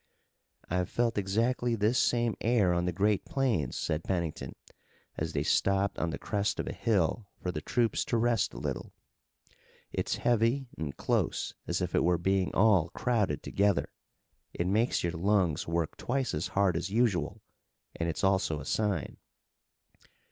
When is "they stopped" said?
5.33-5.99